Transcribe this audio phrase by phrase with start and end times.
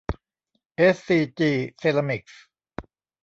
[0.75, 2.41] เอสซีจี เซรามิกส์